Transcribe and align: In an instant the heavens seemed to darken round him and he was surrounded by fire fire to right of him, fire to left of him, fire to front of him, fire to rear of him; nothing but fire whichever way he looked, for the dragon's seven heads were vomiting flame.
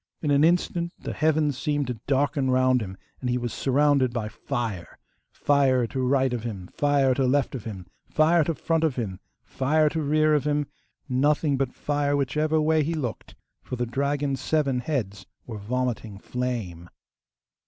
In 0.23 0.31
an 0.31 0.43
instant 0.43 0.91
the 0.97 1.13
heavens 1.13 1.59
seemed 1.59 1.85
to 1.85 1.99
darken 2.07 2.49
round 2.49 2.81
him 2.81 2.97
and 3.19 3.29
he 3.29 3.37
was 3.37 3.53
surrounded 3.53 4.11
by 4.11 4.29
fire 4.29 4.97
fire 5.29 5.85
to 5.85 6.01
right 6.01 6.33
of 6.33 6.41
him, 6.41 6.71
fire 6.73 7.13
to 7.13 7.27
left 7.27 7.53
of 7.53 7.65
him, 7.65 7.85
fire 8.09 8.43
to 8.45 8.55
front 8.55 8.83
of 8.83 8.95
him, 8.95 9.19
fire 9.43 9.89
to 9.89 10.01
rear 10.01 10.33
of 10.33 10.47
him; 10.47 10.65
nothing 11.07 11.55
but 11.55 11.75
fire 11.75 12.17
whichever 12.17 12.59
way 12.59 12.81
he 12.81 12.95
looked, 12.95 13.35
for 13.61 13.75
the 13.75 13.85
dragon's 13.85 14.41
seven 14.41 14.79
heads 14.79 15.27
were 15.45 15.59
vomiting 15.59 16.17
flame. 16.17 16.89